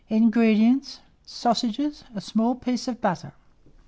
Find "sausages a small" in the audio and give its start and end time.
1.27-2.55